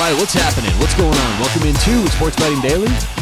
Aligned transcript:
right, 0.00 0.14
what's 0.14 0.32
happening? 0.32 0.72
What's 0.80 0.94
going 0.94 1.12
on? 1.12 1.40
Welcome 1.40 1.68
into 1.68 2.10
Sports 2.10 2.36
Betting 2.36 2.60
Daily. 2.62 3.19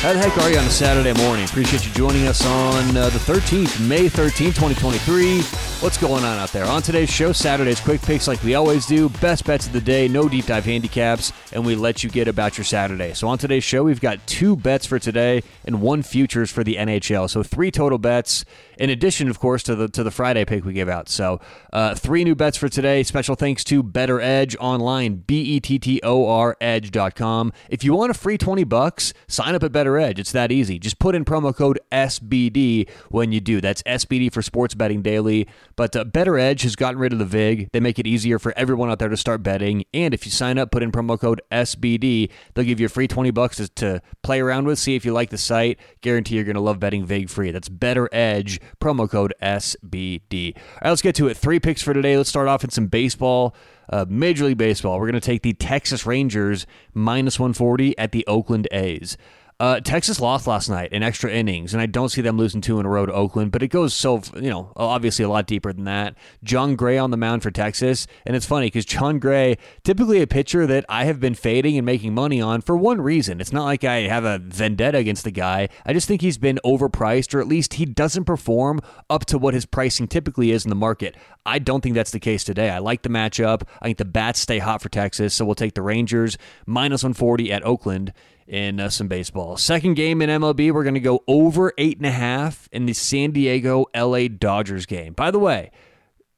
How 0.00 0.12
the 0.12 0.20
heck 0.20 0.38
are 0.38 0.48
you 0.48 0.56
on 0.56 0.64
a 0.64 0.70
Saturday 0.70 1.12
morning? 1.24 1.44
Appreciate 1.44 1.84
you 1.84 1.92
joining 1.92 2.28
us 2.28 2.46
on 2.46 2.96
uh, 2.96 3.08
the 3.08 3.18
13th, 3.18 3.84
May 3.88 4.08
13th, 4.08 4.54
2023. 4.54 5.42
What's 5.82 5.98
going 5.98 6.22
on 6.22 6.38
out 6.38 6.52
there? 6.52 6.66
On 6.66 6.80
today's 6.80 7.10
show, 7.10 7.32
Saturday's 7.32 7.80
quick 7.80 8.00
picks 8.02 8.28
like 8.28 8.40
we 8.44 8.54
always 8.54 8.86
do, 8.86 9.08
best 9.08 9.44
bets 9.44 9.66
of 9.66 9.72
the 9.72 9.80
day, 9.80 10.06
no 10.06 10.28
deep 10.28 10.46
dive 10.46 10.64
handicaps, 10.64 11.32
and 11.52 11.66
we 11.66 11.74
let 11.74 12.04
you 12.04 12.10
get 12.10 12.28
about 12.28 12.56
your 12.56 12.64
Saturday. 12.64 13.12
So 13.12 13.26
on 13.26 13.38
today's 13.38 13.64
show, 13.64 13.82
we've 13.82 14.00
got 14.00 14.24
two 14.28 14.54
bets 14.54 14.86
for 14.86 15.00
today 15.00 15.42
and 15.64 15.82
one 15.82 16.02
futures 16.02 16.50
for 16.52 16.62
the 16.62 16.76
NHL. 16.76 17.28
So 17.28 17.42
three 17.42 17.72
total 17.72 17.98
bets 17.98 18.44
in 18.78 18.90
addition, 18.90 19.28
of 19.28 19.40
course, 19.40 19.62
to 19.64 19.74
the 19.74 19.88
to 19.88 20.04
the 20.04 20.10
Friday 20.10 20.44
pick 20.44 20.64
we 20.64 20.72
gave 20.72 20.88
out. 20.88 21.08
So 21.08 21.40
uh, 21.72 21.94
three 21.96 22.22
new 22.22 22.36
bets 22.36 22.56
for 22.56 22.68
today. 22.68 23.02
Special 23.02 23.34
thanks 23.34 23.64
to 23.64 23.82
BettorEdge 23.82 24.56
online, 24.60 25.16
B 25.26 25.40
E 25.42 25.60
T 25.60 25.78
T 25.78 26.00
O 26.04 26.28
R 26.28 26.56
Edge.com. 26.60 27.52
If 27.68 27.82
you 27.82 27.94
want 27.94 28.10
a 28.12 28.14
free 28.14 28.38
20 28.38 28.64
bucks, 28.64 29.12
sign 29.26 29.54
up 29.54 29.62
at 29.64 29.72
Better 29.72 29.87
Edge. 29.96 30.18
It's 30.18 30.32
that 30.32 30.52
easy. 30.52 30.78
Just 30.78 30.98
put 30.98 31.14
in 31.14 31.24
promo 31.24 31.54
code 31.54 31.78
SBD 31.92 32.88
when 33.10 33.32
you 33.32 33.40
do. 33.40 33.60
That's 33.60 33.82
SBD 33.84 34.32
for 34.32 34.42
Sports 34.42 34.74
Betting 34.74 35.02
Daily. 35.02 35.46
But 35.76 35.94
uh, 35.96 36.04
BettorEdge 36.04 36.62
has 36.62 36.76
gotten 36.76 36.98
rid 36.98 37.12
of 37.12 37.18
the 37.18 37.24
VIG. 37.24 37.70
They 37.72 37.80
make 37.80 37.98
it 37.98 38.06
easier 38.06 38.38
for 38.38 38.52
everyone 38.56 38.90
out 38.90 38.98
there 38.98 39.08
to 39.08 39.16
start 39.16 39.42
betting. 39.42 39.84
And 39.94 40.12
if 40.12 40.26
you 40.26 40.32
sign 40.32 40.58
up, 40.58 40.70
put 40.70 40.82
in 40.82 40.92
promo 40.92 41.18
code 41.18 41.40
SBD, 41.52 42.30
they'll 42.54 42.64
give 42.64 42.80
you 42.80 42.86
a 42.86 42.90
free 42.90 43.08
20 43.08 43.30
bucks 43.30 43.56
to, 43.56 43.68
to 43.68 44.02
play 44.22 44.40
around 44.40 44.66
with, 44.66 44.78
see 44.78 44.96
if 44.96 45.04
you 45.04 45.12
like 45.12 45.30
the 45.30 45.38
site. 45.38 45.78
Guarantee 46.00 46.34
you're 46.34 46.44
going 46.44 46.56
to 46.56 46.60
love 46.60 46.80
betting 46.80 47.06
VIG 47.06 47.30
free. 47.30 47.50
That's 47.50 47.68
BettorEdge, 47.68 48.60
promo 48.80 49.08
code 49.08 49.34
SBD. 49.42 50.56
All 50.56 50.62
right, 50.82 50.90
let's 50.90 51.02
get 51.02 51.14
to 51.16 51.28
it. 51.28 51.36
Three 51.36 51.60
picks 51.60 51.82
for 51.82 51.94
today. 51.94 52.16
Let's 52.16 52.28
start 52.28 52.48
off 52.48 52.64
in 52.64 52.70
some 52.70 52.86
baseball. 52.86 53.54
Uh, 53.90 54.04
Major 54.08 54.44
League 54.44 54.58
Baseball. 54.58 54.98
We're 54.98 55.06
going 55.06 55.14
to 55.14 55.20
take 55.20 55.42
the 55.42 55.54
Texas 55.54 56.04
Rangers 56.04 56.66
minus 56.92 57.38
140 57.38 57.96
at 57.96 58.12
the 58.12 58.26
Oakland 58.26 58.68
A's. 58.70 59.16
Uh, 59.60 59.80
Texas 59.80 60.20
lost 60.20 60.46
last 60.46 60.68
night 60.68 60.92
in 60.92 61.02
extra 61.02 61.32
innings, 61.32 61.74
and 61.74 61.82
I 61.82 61.86
don't 61.86 62.10
see 62.10 62.20
them 62.20 62.36
losing 62.36 62.60
two 62.60 62.78
in 62.78 62.86
a 62.86 62.88
row 62.88 63.06
to 63.06 63.12
Oakland, 63.12 63.50
but 63.50 63.60
it 63.60 63.68
goes 63.68 63.92
so, 63.92 64.22
you 64.36 64.50
know, 64.50 64.72
obviously 64.76 65.24
a 65.24 65.28
lot 65.28 65.48
deeper 65.48 65.72
than 65.72 65.82
that. 65.82 66.14
Jon 66.44 66.76
Gray 66.76 66.96
on 66.96 67.10
the 67.10 67.16
mound 67.16 67.42
for 67.42 67.50
Texas, 67.50 68.06
and 68.24 68.36
it's 68.36 68.46
funny 68.46 68.66
because 68.66 68.84
Jon 68.84 69.18
Gray, 69.18 69.58
typically 69.82 70.22
a 70.22 70.28
pitcher 70.28 70.64
that 70.68 70.84
I 70.88 71.06
have 71.06 71.18
been 71.18 71.34
fading 71.34 71.76
and 71.76 71.84
making 71.84 72.14
money 72.14 72.40
on 72.40 72.60
for 72.60 72.76
one 72.76 73.00
reason. 73.00 73.40
It's 73.40 73.52
not 73.52 73.64
like 73.64 73.82
I 73.82 74.02
have 74.02 74.24
a 74.24 74.38
vendetta 74.38 74.98
against 74.98 75.24
the 75.24 75.32
guy. 75.32 75.68
I 75.84 75.92
just 75.92 76.06
think 76.06 76.22
he's 76.22 76.38
been 76.38 76.60
overpriced, 76.64 77.34
or 77.34 77.40
at 77.40 77.48
least 77.48 77.74
he 77.74 77.84
doesn't 77.84 78.26
perform 78.26 78.80
up 79.10 79.24
to 79.24 79.38
what 79.38 79.54
his 79.54 79.66
pricing 79.66 80.06
typically 80.06 80.52
is 80.52 80.64
in 80.64 80.68
the 80.68 80.76
market. 80.76 81.16
I 81.44 81.58
don't 81.58 81.80
think 81.80 81.96
that's 81.96 82.12
the 82.12 82.20
case 82.20 82.44
today. 82.44 82.70
I 82.70 82.78
like 82.78 83.02
the 83.02 83.08
matchup. 83.08 83.62
I 83.82 83.86
think 83.86 83.98
the 83.98 84.04
bats 84.04 84.38
stay 84.38 84.60
hot 84.60 84.82
for 84.82 84.88
Texas, 84.88 85.34
so 85.34 85.44
we'll 85.44 85.56
take 85.56 85.74
the 85.74 85.82
Rangers 85.82 86.38
minus 86.64 87.02
140 87.02 87.50
at 87.52 87.64
Oakland 87.64 88.12
in 88.48 88.80
uh, 88.80 88.88
some 88.88 89.08
baseball. 89.08 89.56
Second 89.56 89.94
game 89.94 90.22
in 90.22 90.30
MLB, 90.30 90.72
we're 90.72 90.82
going 90.82 90.94
to 90.94 91.00
go 91.00 91.22
over 91.28 91.72
eight 91.78 91.98
and 91.98 92.06
a 92.06 92.10
half 92.10 92.68
in 92.72 92.86
the 92.86 92.94
San 92.94 93.30
Diego 93.30 93.86
LA 93.94 94.28
Dodgers 94.28 94.86
game. 94.86 95.12
By 95.12 95.30
the 95.30 95.38
way, 95.38 95.70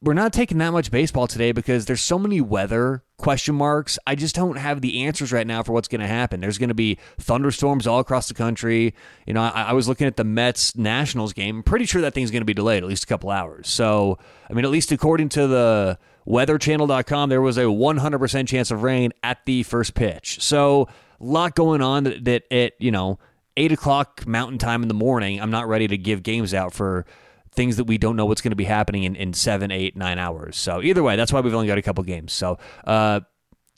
we're 0.03 0.15
not 0.15 0.33
taking 0.33 0.59
that 0.59 0.71
much 0.71 0.91
baseball 0.91 1.27
today 1.27 1.53
because 1.53 1.85
there's 1.85 2.01
so 2.01 2.19
many 2.19 2.41
weather 2.41 3.05
question 3.19 3.55
marks. 3.55 3.99
I 4.07 4.15
just 4.15 4.35
don't 4.35 4.57
have 4.57 4.81
the 4.81 5.03
answers 5.03 5.31
right 5.31 5.47
now 5.47 5.63
for 5.63 5.73
what's 5.73 5.89
going 5.89 6.01
to 6.01 6.07
happen. 6.07 6.41
There's 6.41 6.57
going 6.57 6.71
to 6.71 6.75
be 6.75 6.99
thunderstorms 7.19 7.87
all 7.87 8.01
across 8.01 8.27
the 8.27 8.35
country. 8.35 8.95
You 9.27 9.35
know, 9.35 9.43
I, 9.43 9.65
I, 9.65 9.73
was 9.75 9.89
looking 9.89 10.07
at 10.07 10.17
the 10.17 10.25
Mets 10.25 10.75
Nationals 10.75 11.35
game. 11.35 11.59
I'm 11.59 11.63
pretty 11.63 11.85
sure 11.85 12.01
that 12.01 12.15
thing's 12.15 12.31
going 12.31 12.41
to 12.41 12.47
be 12.47 12.55
delayed 12.55 12.83
at 12.83 12.89
least 12.89 13.05
a 13.05 13.07
couple 13.07 13.31
hours. 13.31 13.69
So, 13.69 14.19
I 14.49 14.55
mean, 14.55 14.65
at 14.65 14.71
least 14.71 14.91
according 14.91 15.29
to 15.31 15.47
the 15.47 15.99
weatherchannel.com, 16.27 17.29
there 17.29 17.43
was 17.43 17.59
a 17.59 17.65
100% 17.65 18.49
chance 18.49 18.71
of 18.71 18.83
rain 18.83 19.13
at 19.23 19.45
the 19.45 19.65
first 19.65 19.95
pitch. 19.95 20.43
So, 20.43 20.89
lot 21.21 21.55
going 21.55 21.83
on 21.83 22.05
that, 22.05 22.25
that 22.25 22.53
at, 22.53 22.73
you 22.79 22.91
know, 22.91 23.19
8 23.57 23.73
o'clock 23.73 24.27
mountain 24.27 24.59
time 24.59 24.83
in 24.83 24.89
the 24.89 24.95
morning, 24.95 25.41
I'm 25.41 25.51
not 25.51 25.69
ready 25.69 25.89
to 25.89 25.99
give 25.99 26.23
games 26.23 26.55
out 26.55 26.73
for 26.73 27.05
things 27.53 27.77
that 27.77 27.85
we 27.85 27.99
don't 27.99 28.17
know 28.17 28.27
what's 28.27 28.41
going 28.41 28.53
to 28.53 28.57
be 28.57 28.65
happening 28.65 29.05
in, 29.05 29.17
in 29.17 29.33
seven, 29.33 29.71
eight, 29.71 29.97
nine 29.97 30.19
hours. 30.19 30.57
So 30.57 30.83
either 30.83 31.03
way, 31.03 31.17
that's 31.17 31.33
why 31.33 31.41
we've 31.41 31.55
only 31.55 31.67
got 31.67 31.79
a 31.79 31.83
couple 31.83 32.03
games. 32.05 32.33
So, 32.33 32.59
uh, 32.87 33.21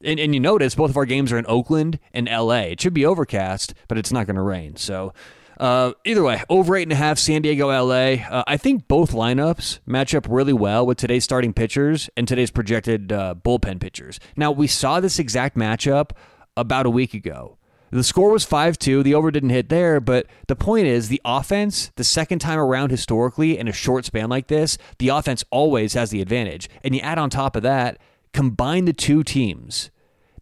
and, 0.04 0.20
and 0.20 0.34
you 0.34 0.40
notice 0.40 0.74
both 0.74 0.90
of 0.90 0.96
our 0.96 1.06
games 1.06 1.32
are 1.32 1.38
in 1.38 1.46
Oakland 1.48 1.98
and 2.12 2.28
LA. 2.28 2.62
It 2.72 2.80
should 2.80 2.94
be 2.94 3.06
overcast, 3.06 3.74
but 3.88 3.98
it's 3.98 4.12
not 4.12 4.26
going 4.26 4.36
to 4.36 4.42
rain. 4.42 4.76
So, 4.76 5.12
uh, 5.58 5.92
either 6.04 6.22
way, 6.22 6.42
over 6.48 6.76
eight 6.76 6.82
and 6.82 6.92
a 6.92 6.96
half, 6.96 7.18
San 7.18 7.42
Diego, 7.42 7.68
LA. 7.68 8.24
Uh, 8.28 8.42
I 8.46 8.56
think 8.56 8.88
both 8.88 9.12
lineups 9.12 9.78
match 9.86 10.14
up 10.14 10.26
really 10.28 10.52
well 10.52 10.84
with 10.84 10.98
today's 10.98 11.24
starting 11.24 11.52
pitchers 11.52 12.10
and 12.16 12.26
today's 12.26 12.50
projected 12.50 13.12
uh, 13.12 13.34
bullpen 13.40 13.80
pitchers. 13.80 14.18
Now, 14.36 14.50
we 14.50 14.66
saw 14.66 14.98
this 14.98 15.18
exact 15.18 15.56
matchup 15.56 16.10
about 16.56 16.86
a 16.86 16.90
week 16.90 17.14
ago. 17.14 17.58
The 17.90 18.02
score 18.02 18.30
was 18.30 18.44
5 18.44 18.78
2. 18.78 19.02
The 19.02 19.14
over 19.14 19.30
didn't 19.30 19.50
hit 19.50 19.68
there, 19.68 20.00
but 20.00 20.26
the 20.48 20.56
point 20.56 20.86
is 20.86 21.08
the 21.08 21.20
offense, 21.26 21.92
the 21.96 22.04
second 22.04 22.38
time 22.38 22.58
around 22.58 22.90
historically 22.90 23.58
in 23.58 23.68
a 23.68 23.72
short 23.72 24.06
span 24.06 24.30
like 24.30 24.46
this, 24.46 24.78
the 24.98 25.08
offense 25.08 25.44
always 25.50 25.92
has 25.92 26.10
the 26.10 26.22
advantage. 26.22 26.70
And 26.82 26.94
you 26.94 27.02
add 27.02 27.18
on 27.18 27.28
top 27.28 27.54
of 27.54 27.62
that, 27.64 27.98
combine 28.32 28.86
the 28.86 28.94
two 28.94 29.22
teams. 29.22 29.90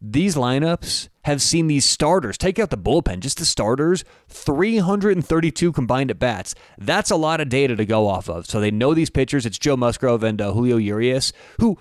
These 0.00 0.36
lineups 0.36 1.08
have 1.24 1.42
seen 1.42 1.66
these 1.66 1.84
starters 1.84 2.38
take 2.38 2.58
out 2.58 2.70
the 2.70 2.78
bullpen, 2.78 3.18
just 3.18 3.38
the 3.38 3.44
starters, 3.44 4.04
332 4.28 5.72
combined 5.72 6.10
at 6.10 6.18
bats. 6.18 6.54
That's 6.78 7.10
a 7.10 7.16
lot 7.16 7.40
of 7.40 7.48
data 7.48 7.74
to 7.76 7.84
go 7.84 8.06
off 8.06 8.30
of. 8.30 8.46
So 8.46 8.60
they 8.60 8.70
know 8.70 8.94
these 8.94 9.10
pitchers. 9.10 9.44
It's 9.44 9.58
Joe 9.58 9.76
Musgrove 9.76 10.22
and 10.22 10.40
uh, 10.40 10.52
Julio 10.52 10.76
Urias, 10.76 11.32
who 11.58 11.78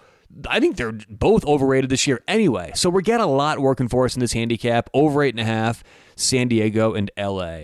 I 0.48 0.60
think 0.60 0.78
they're 0.78 0.98
both 1.10 1.46
overrated 1.46 1.90
this 1.90 2.08
year 2.08 2.22
anyway. 2.28 2.72
So 2.76 2.90
we're 2.90 3.02
getting 3.02 3.26
a 3.26 3.32
lot 3.32 3.60
working 3.60 3.88
for 3.88 4.06
us 4.06 4.16
in 4.16 4.20
this 4.20 4.34
handicap. 4.34 4.90
Over 4.94 5.24
eight 5.24 5.34
and 5.34 5.40
a 5.40 5.46
half, 5.46 5.84
San 6.16 6.48
Diego 6.48 6.94
and 6.94 7.10
LA. 7.18 7.62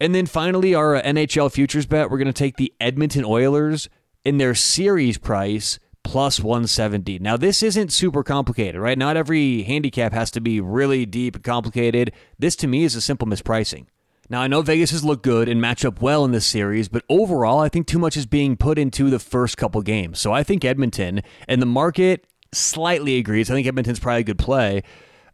And 0.00 0.14
then 0.14 0.26
finally, 0.26 0.74
our 0.74 0.96
uh, 0.96 1.02
NHL 1.02 1.52
futures 1.52 1.86
bet, 1.86 2.10
we're 2.10 2.18
going 2.18 2.26
to 2.26 2.32
take 2.32 2.56
the 2.56 2.72
Edmonton 2.80 3.24
Oilers 3.24 3.88
in 4.24 4.38
their 4.38 4.54
series 4.54 5.18
price 5.18 5.78
plus 6.02 6.40
170. 6.40 7.18
Now, 7.18 7.36
this 7.36 7.62
isn't 7.62 7.92
super 7.92 8.22
complicated, 8.22 8.80
right? 8.80 8.96
Not 8.96 9.18
every 9.18 9.62
handicap 9.62 10.12
has 10.12 10.30
to 10.32 10.40
be 10.40 10.60
really 10.60 11.04
deep 11.04 11.36
and 11.36 11.44
complicated. 11.44 12.12
This 12.38 12.56
to 12.56 12.66
me 12.66 12.84
is 12.84 12.94
a 12.94 13.00
simple 13.02 13.28
mispricing. 13.28 13.86
Now, 14.30 14.42
I 14.42 14.46
know 14.46 14.62
Vegas 14.62 14.92
has 14.92 15.04
looked 15.04 15.24
good 15.24 15.48
and 15.48 15.60
match 15.60 15.84
up 15.84 16.00
well 16.00 16.24
in 16.24 16.30
this 16.30 16.46
series, 16.46 16.88
but 16.88 17.02
overall, 17.08 17.58
I 17.58 17.68
think 17.68 17.88
too 17.88 17.98
much 17.98 18.16
is 18.16 18.26
being 18.26 18.56
put 18.56 18.78
into 18.78 19.10
the 19.10 19.18
first 19.18 19.56
couple 19.56 19.82
games. 19.82 20.20
So 20.20 20.32
I 20.32 20.44
think 20.44 20.64
Edmonton 20.64 21.22
and 21.48 21.60
the 21.60 21.66
market 21.66 22.28
slightly 22.52 23.18
agrees. 23.18 23.50
I 23.50 23.54
think 23.54 23.66
Edmonton's 23.66 23.98
probably 23.98 24.20
a 24.20 24.24
good 24.24 24.38
play. 24.38 24.84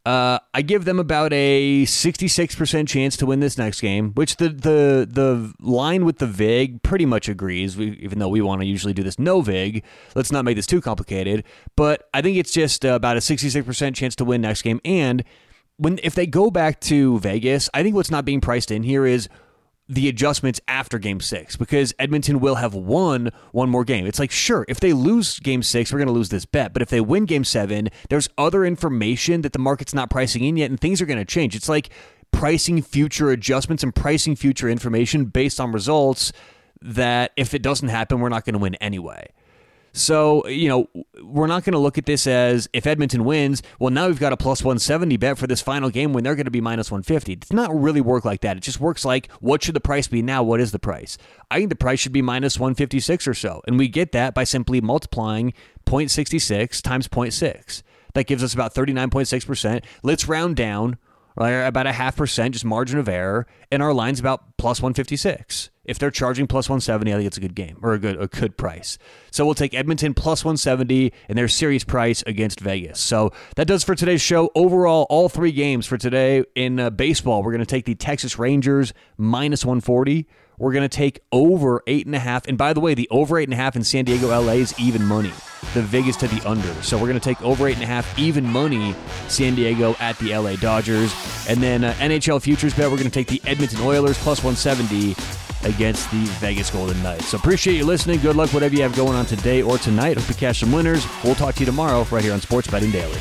Uh, 0.06 0.38
I 0.54 0.62
give 0.62 0.84
them 0.86 0.98
about 0.98 1.32
a 1.34 1.84
66% 1.84 2.88
chance 2.88 3.16
to 3.18 3.26
win 3.26 3.40
this 3.40 3.58
next 3.58 3.80
game, 3.80 4.12
which 4.12 4.36
the 4.36 4.50
the 4.50 5.06
the 5.10 5.52
line 5.58 6.04
with 6.04 6.18
the 6.18 6.28
VIG 6.28 6.84
pretty 6.84 7.04
much 7.04 7.28
agrees. 7.28 7.76
We, 7.76 7.90
even 8.00 8.20
though 8.20 8.28
we 8.28 8.40
want 8.40 8.60
to 8.60 8.66
usually 8.68 8.92
do 8.92 9.02
this 9.02 9.18
no 9.18 9.40
VIG, 9.40 9.82
let's 10.14 10.30
not 10.30 10.44
make 10.44 10.54
this 10.54 10.66
too 10.66 10.80
complicated. 10.80 11.42
But 11.74 12.08
I 12.14 12.22
think 12.22 12.36
it's 12.36 12.52
just 12.52 12.84
about 12.84 13.16
a 13.16 13.20
66% 13.20 13.96
chance 13.96 14.14
to 14.14 14.24
win 14.24 14.42
next 14.42 14.62
game, 14.62 14.80
and 14.84 15.24
when 15.78 15.98
if 16.03 16.14
they 16.14 16.26
go 16.26 16.50
back 16.50 16.81
to 16.82 17.19
Vegas, 17.20 17.69
I 17.75 17.82
think 17.82 17.94
what's 17.94 18.10
not 18.10 18.25
being 18.25 18.41
priced 18.41 18.70
in 18.70 18.82
here 18.82 19.06
is 19.06 19.28
the 19.88 20.09
adjustments 20.09 20.60
after 20.66 20.98
game 20.98 21.20
six 21.20 21.56
because 21.56 21.94
Edmonton 21.98 22.41
will 22.41 22.56
have 22.56 22.75
won 22.75 23.31
one 23.53 23.69
more 23.69 23.84
game. 23.84 24.06
It's 24.06 24.19
like, 24.19 24.32
sure, 24.32 24.65
if 24.69 24.81
they 24.81 24.92
lose 24.92 25.38
game 25.38 25.62
six, 25.62 25.92
we're 25.92 25.98
going 25.98 26.09
to 26.09 26.15
lose 26.15 26.28
this 26.28 26.44
bet. 26.44 26.72
But 26.72 26.82
if 26.82 26.88
they 26.88 27.00
win 27.00 27.25
game 27.25 27.44
seven, 27.44 27.88
there's 28.09 28.28
other 28.36 28.65
information 28.65 29.42
that 29.42 29.53
the 29.53 29.59
market's 29.59 29.94
not 29.94 30.10
pricing 30.10 30.42
in 30.42 30.56
yet, 30.56 30.70
and 30.70 30.81
things 30.81 31.00
are 31.00 31.06
going 31.06 31.19
to 31.19 31.25
change. 31.25 31.54
It's 31.54 31.69
like 31.69 31.91
pricing 32.32 32.82
future 32.82 33.31
adjustments 33.31 33.82
and 33.82 33.94
pricing 33.94 34.34
future 34.34 34.69
information 34.69 35.26
based 35.26 35.60
on 35.60 35.72
results 35.72 36.33
that 36.83 37.33
if 37.36 37.54
it 37.54 37.62
doesn't 37.62 37.89
happen, 37.89 38.21
we're 38.21 38.28
not 38.28 38.45
going 38.45 38.54
to 38.54 38.59
win 38.59 38.74
anyway. 38.77 39.28
So, 39.97 40.47
you 40.47 40.69
know, 40.69 40.91
we're 41.22 41.47
not 41.47 41.65
going 41.65 41.72
to 41.72 41.78
look 41.78 41.97
at 41.97 42.04
this 42.04 42.27
as 42.27 42.69
if 42.75 42.87
Edmonton 42.87 43.25
wins, 43.25 43.63
well, 43.81 43.91
now 43.91 44.09
we've 44.09 44.21
got 44.21 44.31
a 44.31 44.37
plus 44.37 44.63
170 44.63 45.16
bet 45.16 45.39
for 45.39 45.47
this 45.47 45.63
final 45.63 45.89
game 45.89 46.13
when 46.13 46.22
they're 46.22 46.34
going 46.34 46.45
to 46.45 46.51
be 46.51 46.60
minus 46.60 46.91
150. 46.91 47.33
It's 47.33 47.53
not 47.53 47.75
really 47.75 48.03
work 48.03 48.27
like 48.27 48.43
that. 48.43 48.59
It 48.59 48.63
just 48.63 48.78
works 48.78 49.07
like 49.07 49.31
what 49.41 49.63
should 49.63 49.75
the 49.75 49.81
price 49.81 50.07
be 50.07 50.21
now? 50.21 50.43
What 50.43 50.60
is 50.60 50.71
the 50.71 50.78
price? 50.78 51.16
I 51.51 51.57
think 51.57 51.71
the 51.71 51.77
price 51.77 51.98
should 51.98 52.13
be 52.13 52.21
minus 52.21 52.60
156 52.60 53.27
or 53.27 53.33
so. 53.33 53.63
And 53.66 53.78
we 53.78 53.89
get 53.89 54.13
that 54.13 54.34
by 54.34 54.45
simply 54.45 54.83
multiplying 54.83 55.54
0.66 55.87 56.83
times 56.83 57.09
0.6. 57.09 57.83
That 58.13 58.27
gives 58.27 58.45
us 58.45 58.53
about 58.53 58.75
39.6%. 58.75 59.83
Let's 60.03 60.28
round 60.28 60.57
down 60.57 60.98
right, 61.37 61.53
about 61.53 61.87
a 61.87 61.93
half 61.93 62.16
percent, 62.16 62.53
just 62.53 62.66
margin 62.66 62.98
of 62.98 63.09
error, 63.09 63.47
and 63.71 63.83
our 63.83 63.95
line's 63.95 64.21
about 64.21 64.57
plus 64.59 64.81
156. 64.81 65.71
If 65.86 65.98
they're 65.98 66.10
charging 66.10 66.47
plus 66.47 66.68
170, 66.68 67.12
I 67.12 67.16
think 67.16 67.27
it's 67.27 67.36
a 67.36 67.41
good 67.41 67.54
game 67.54 67.78
or 67.83 67.94
a 67.94 67.98
good 67.98 68.21
a 68.21 68.27
good 68.27 68.56
price. 68.56 68.98
So 69.30 69.44
we'll 69.44 69.54
take 69.54 69.74
Edmonton 69.74 70.15
plus 70.15 70.44
170 70.44 71.12
and 71.28 71.38
their 71.38 71.48
series 71.48 71.84
price 71.84 72.22
against 72.27 72.60
Vegas. 72.60 73.00
So 73.00 73.33
that 73.56 73.66
does 73.66 73.84
for 73.84 73.94
today's 73.94 74.21
show. 74.21 74.50
Overall, 74.54 75.06
all 75.09 75.28
three 75.28 75.53
games 75.53 75.86
for 75.86 75.97
today 75.97 76.44
in 76.54 76.80
uh, 76.80 76.91
baseball, 76.91 77.42
we're 77.42 77.53
going 77.53 77.60
to 77.60 77.66
take 77.66 77.84
the 77.84 77.94
Texas 77.94 78.38
Rangers 78.38 78.92
minus 79.16 79.65
140. 79.65 80.27
we're 80.59 80.72
going 80.72 80.83
to 80.83 80.88
take 80.88 81.21
over 81.33 81.83
eight 81.86 82.06
and 82.06 82.15
a 82.15 82.18
half. 82.18 82.47
And 82.47 82.59
by 82.59 82.72
the 82.72 82.80
way, 82.80 82.94
the 82.94 83.09
over 83.10 83.38
eight 83.38 83.44
and 83.44 83.54
a 83.54 83.56
half 83.56 83.77
in 83.77 83.84
San 83.84 84.04
Diego, 84.04 84.28
LA 84.28 84.54
is 84.54 84.78
even 84.80 85.04
money. 85.04 85.33
The 85.74 85.83
Vegas 85.83 86.16
to 86.16 86.28
the 86.28 86.47
under. 86.48 86.72
So 86.83 86.97
we're 86.97 87.09
going 87.09 87.21
to 87.21 87.24
take 87.24 87.41
over 87.42 87.68
eight 87.68 87.74
and 87.74 87.83
a 87.83 87.86
half 87.86 88.18
even 88.18 88.44
money 88.44 88.94
San 89.28 89.54
Diego 89.54 89.94
at 90.00 90.18
the 90.18 90.36
LA 90.36 90.56
Dodgers. 90.56 91.15
And 91.48 91.62
then 91.62 91.84
uh, 91.84 91.92
NHL 91.94 92.42
futures 92.42 92.74
bet, 92.74 92.91
we're 92.91 92.97
going 92.97 93.10
to 93.10 93.10
take 93.10 93.28
the 93.28 93.42
Edmonton 93.48 93.80
Oilers 93.80 94.18
plus 94.18 94.42
170 94.42 95.15
against 95.66 96.10
the 96.10 96.24
Vegas 96.41 96.71
Golden 96.71 97.03
Knights. 97.03 97.27
So 97.27 97.39
appreciate 97.39 97.77
you 97.77 97.84
listening. 97.84 98.21
Good 98.21 98.36
luck, 98.36 98.53
whatever 98.53 98.74
you 98.74 98.83
have 98.83 98.95
going 98.95 99.16
on 99.16 99.27
today 99.27 99.63
or 99.63 99.78
tonight. 99.78 100.16
Hope 100.16 100.28
you 100.28 100.34
catch 100.34 100.60
some 100.60 100.72
winners. 100.72 101.07
We'll 101.22 101.34
talk 101.34 101.54
to 101.57 101.60
you 101.60 101.66
tomorrow 101.66 102.07
right 102.10 102.22
here 102.22 102.33
on 102.33 102.41
Sports 102.41 102.68
Betting 102.68 102.91
Daily. 102.91 103.18